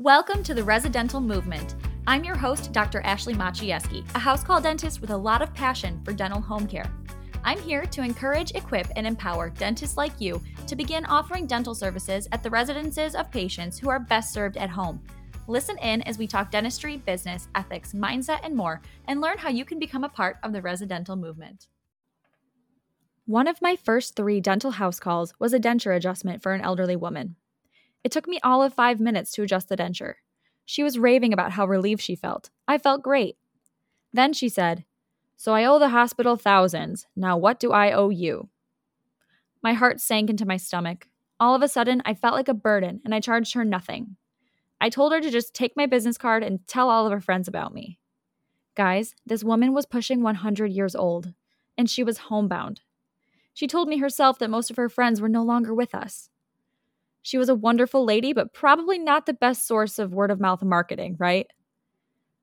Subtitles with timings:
[0.00, 1.74] Welcome to the Residential Movement.
[2.06, 3.00] I'm your host, Dr.
[3.00, 6.88] Ashley Maciejewski, a house call dentist with a lot of passion for dental home care.
[7.42, 12.28] I'm here to encourage, equip, and empower dentists like you to begin offering dental services
[12.30, 15.02] at the residences of patients who are best served at home.
[15.48, 19.64] Listen in as we talk dentistry, business, ethics, mindset, and more, and learn how you
[19.64, 21.66] can become a part of the residential movement.
[23.26, 26.94] One of my first three dental house calls was a denture adjustment for an elderly
[26.94, 27.34] woman.
[28.08, 30.14] It took me all of five minutes to adjust the denture.
[30.64, 32.48] She was raving about how relieved she felt.
[32.66, 33.36] I felt great.
[34.14, 34.86] Then she said,
[35.36, 37.06] So I owe the hospital thousands.
[37.14, 38.48] Now what do I owe you?
[39.62, 41.08] My heart sank into my stomach.
[41.38, 44.16] All of a sudden, I felt like a burden and I charged her nothing.
[44.80, 47.46] I told her to just take my business card and tell all of her friends
[47.46, 47.98] about me.
[48.74, 51.34] Guys, this woman was pushing 100 years old,
[51.76, 52.80] and she was homebound.
[53.52, 56.30] She told me herself that most of her friends were no longer with us.
[57.22, 60.62] She was a wonderful lady, but probably not the best source of word of mouth
[60.62, 61.46] marketing, right?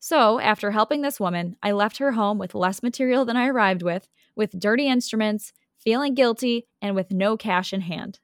[0.00, 3.82] So, after helping this woman, I left her home with less material than I arrived
[3.82, 8.20] with, with dirty instruments, feeling guilty, and with no cash in hand.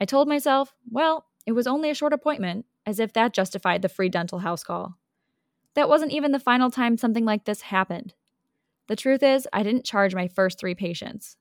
[0.00, 3.88] I told myself, well, it was only a short appointment as if that justified the
[3.88, 4.96] free dental house call.
[5.74, 8.14] That wasn't even the final time something like this happened.
[8.88, 11.36] The truth is, I didn't charge my first three patients.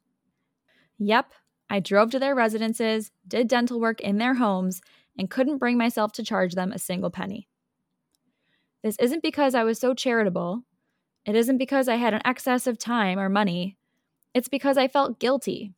[0.97, 1.31] Yep,
[1.70, 4.82] I drove to their residences, did dental work in their homes,
[5.18, 7.48] and couldn't bring myself to charge them a single penny.
[8.84, 10.64] This isn't because I was so charitable.
[11.26, 13.78] It isn't because I had an excess of time or money.
[14.34, 15.74] It's because I felt guilty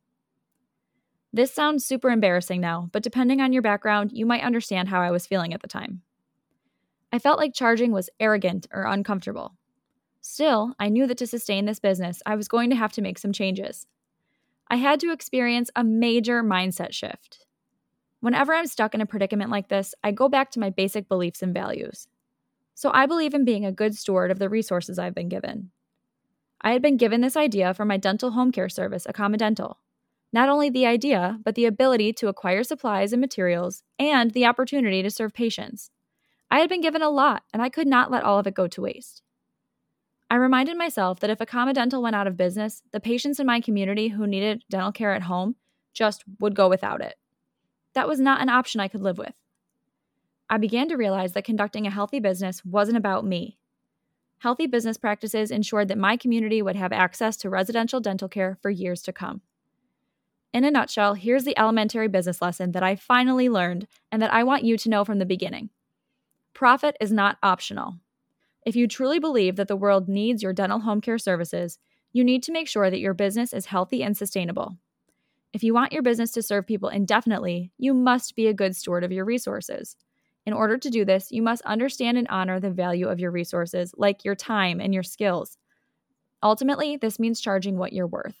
[1.32, 5.10] this sounds super embarrassing now, but depending on your background, you might understand how I
[5.10, 6.02] was feeling at the time.
[7.12, 9.54] I felt like charging was arrogant or uncomfortable.
[10.20, 13.18] Still, I knew that to sustain this business, I was going to have to make
[13.18, 13.86] some changes.
[14.70, 17.46] I had to experience a major mindset shift.
[18.20, 21.42] Whenever I'm stuck in a predicament like this, I go back to my basic beliefs
[21.42, 22.08] and values.
[22.74, 25.70] So I believe in being a good steward of the resources I've been given.
[26.60, 29.78] I had been given this idea from my dental home care service, Acama Dental.
[30.32, 35.02] Not only the idea, but the ability to acquire supplies and materials, and the opportunity
[35.02, 35.90] to serve patients.
[36.50, 38.66] I had been given a lot, and I could not let all of it go
[38.68, 39.22] to waste.
[40.30, 43.60] I reminded myself that if Acama Dental went out of business, the patients in my
[43.60, 45.56] community who needed dental care at home
[45.94, 47.16] just would go without it.
[47.94, 49.34] That was not an option I could live with.
[50.50, 53.58] I began to realize that conducting a healthy business wasn't about me.
[54.38, 58.70] Healthy business practices ensured that my community would have access to residential dental care for
[58.70, 59.40] years to come.
[60.52, 64.44] In a nutshell, here's the elementary business lesson that I finally learned and that I
[64.44, 65.70] want you to know from the beginning
[66.54, 67.94] profit is not optional.
[68.68, 71.78] If you truly believe that the world needs your dental home care services,
[72.12, 74.76] you need to make sure that your business is healthy and sustainable.
[75.54, 79.04] If you want your business to serve people indefinitely, you must be a good steward
[79.04, 79.96] of your resources.
[80.44, 83.94] In order to do this, you must understand and honor the value of your resources,
[83.96, 85.56] like your time and your skills.
[86.42, 88.36] Ultimately, this means charging what you're worth.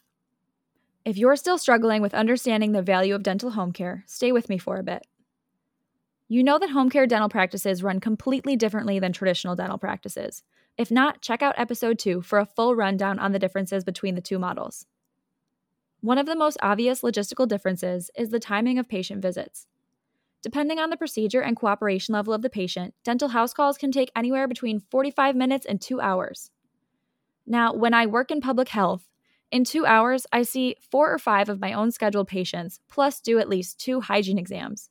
[1.06, 4.58] If you're still struggling with understanding the value of dental home care, stay with me
[4.58, 5.06] for a bit.
[6.30, 10.42] You know that home care dental practices run completely differently than traditional dental practices.
[10.76, 14.20] If not, check out episode 2 for a full rundown on the differences between the
[14.20, 14.84] two models.
[16.02, 19.66] One of the most obvious logistical differences is the timing of patient visits.
[20.42, 24.12] Depending on the procedure and cooperation level of the patient, dental house calls can take
[24.14, 26.50] anywhere between 45 minutes and 2 hours.
[27.46, 29.08] Now, when I work in public health,
[29.50, 33.38] in two hours, I see four or five of my own scheduled patients, plus do
[33.38, 34.90] at least two hygiene exams.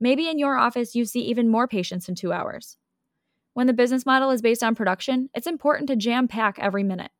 [0.00, 2.76] Maybe in your office, you see even more patients in two hours.
[3.54, 7.10] When the business model is based on production, it's important to jam pack every minute.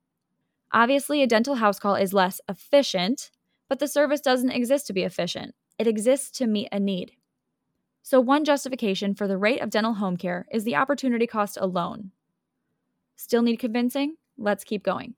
[0.72, 3.30] Obviously, a dental house call is less efficient,
[3.68, 5.54] but the service doesn't exist to be efficient.
[5.78, 7.12] It exists to meet a need.
[8.02, 12.10] So, one justification for the rate of dental home care is the opportunity cost alone.
[13.16, 14.16] Still need convincing?
[14.36, 15.14] Let's keep going.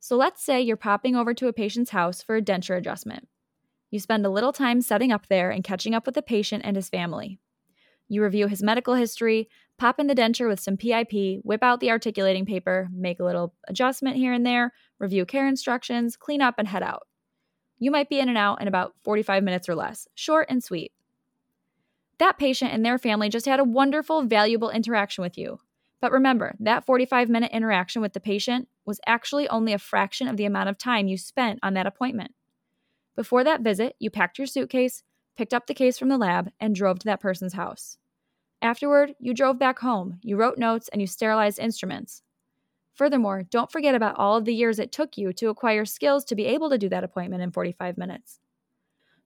[0.00, 3.26] So let's say you're popping over to a patient's house for a denture adjustment.
[3.90, 6.76] You spend a little time setting up there and catching up with the patient and
[6.76, 7.38] his family.
[8.08, 11.90] You review his medical history, pop in the denture with some PIP, whip out the
[11.90, 16.68] articulating paper, make a little adjustment here and there, review care instructions, clean up, and
[16.68, 17.06] head out.
[17.78, 20.92] You might be in and out in about 45 minutes or less, short and sweet.
[22.18, 25.58] That patient and their family just had a wonderful, valuable interaction with you.
[26.00, 30.36] But remember, that 45 minute interaction with the patient was actually only a fraction of
[30.36, 32.32] the amount of time you spent on that appointment.
[33.16, 35.02] Before that visit, you packed your suitcase,
[35.36, 37.98] picked up the case from the lab, and drove to that person's house.
[38.62, 42.22] Afterward, you drove back home, you wrote notes, and you sterilized instruments.
[42.94, 46.34] Furthermore, don't forget about all of the years it took you to acquire skills to
[46.34, 48.38] be able to do that appointment in 45 minutes.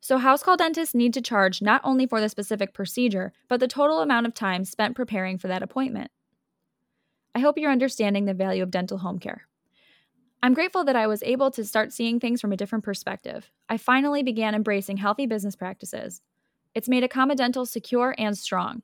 [0.01, 3.69] So, house call dentists need to charge not only for the specific procedure, but the
[3.69, 6.11] total amount of time spent preparing for that appointment.
[7.35, 9.47] I hope you're understanding the value of dental home care.
[10.43, 13.51] I'm grateful that I was able to start seeing things from a different perspective.
[13.69, 16.23] I finally began embracing healthy business practices.
[16.75, 18.83] It's made Akama Dental secure and strong.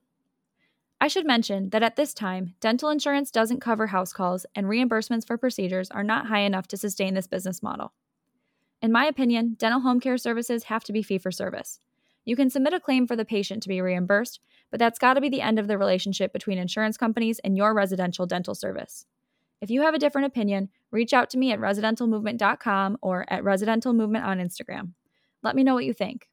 [1.01, 5.27] I should mention that at this time, dental insurance doesn't cover house calls, and reimbursements
[5.27, 7.95] for procedures are not high enough to sustain this business model.
[8.83, 11.81] In my opinion, dental home care services have to be fee for service.
[12.27, 15.23] You can submit a claim for the patient to be reimbursed, but that's got to
[15.23, 19.07] be the end of the relationship between insurance companies and your residential dental service.
[19.61, 24.25] If you have a different opinion, reach out to me at residentialmovement.com or at residentialmovement
[24.25, 24.93] on Instagram.
[25.43, 26.29] Let me know what you think.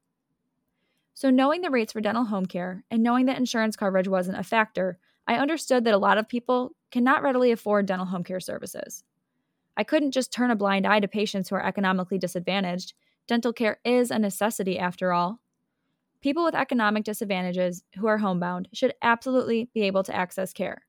[1.14, 4.44] So, knowing the rates for dental home care and knowing that insurance coverage wasn't a
[4.44, 4.98] factor,
[5.28, 9.04] I understood that a lot of people cannot readily afford dental home care services.
[9.78, 12.94] I couldn't just turn a blind eye to patients who are economically disadvantaged.
[13.28, 15.40] Dental care is a necessity, after all.
[16.22, 20.84] People with economic disadvantages who are homebound should absolutely be able to access care.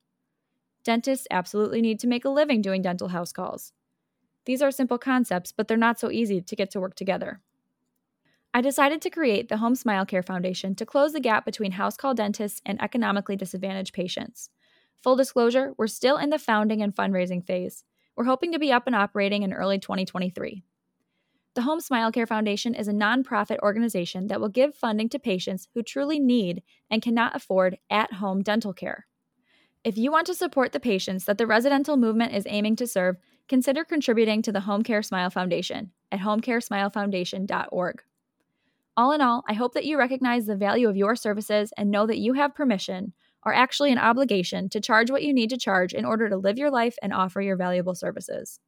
[0.85, 3.73] Dentists absolutely need to make a living doing dental house calls.
[4.45, 7.41] These are simple concepts, but they're not so easy to get to work together.
[8.53, 11.97] I decided to create the Home Smile Care Foundation to close the gap between house
[11.97, 14.51] call dentists and economically disadvantaged patients.
[15.03, 17.85] Full disclosure, we're still in the founding and fundraising phase.
[18.15, 20.63] We're hoping to be up and operating in early 2023.
[21.55, 25.69] The Home Smile Care Foundation is a nonprofit organization that will give funding to patients
[25.75, 29.07] who truly need and cannot afford at home dental care.
[29.85, 33.19] If you want to support the patients that the residential movement is aiming to serve,
[33.49, 38.03] consider contributing to the Home Care Smile Foundation at homecaresmilefoundation.org.
[38.97, 42.07] All in all, I hope that you recognize the value of your services and know
[42.07, 43.13] that you have permission,
[43.45, 46.57] or actually an obligation, to charge what you need to charge in order to live
[46.57, 48.61] your life and offer your valuable services.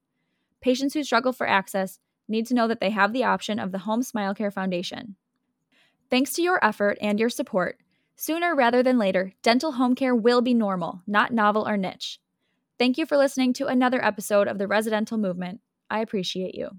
[0.60, 1.98] Patients who struggle for access
[2.28, 5.16] need to know that they have the option of the Home Smile Care Foundation.
[6.10, 7.78] Thanks to your effort and your support,
[8.18, 12.18] Sooner rather than later, dental home care will be normal, not novel or niche.
[12.78, 15.60] Thank you for listening to another episode of the Residential Movement.
[15.90, 16.70] I appreciate you.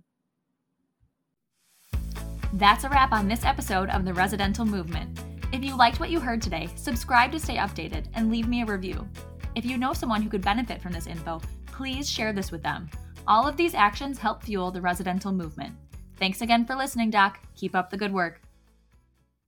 [2.54, 5.20] That's a wrap on this episode of the Residential Movement.
[5.54, 8.66] If you liked what you heard today, subscribe to stay updated and leave me a
[8.66, 9.08] review.
[9.54, 12.90] If you know someone who could benefit from this info, please share this with them.
[13.28, 15.76] All of these actions help fuel the residential movement.
[16.18, 17.40] Thanks again for listening, Doc.
[17.56, 18.42] Keep up the good work.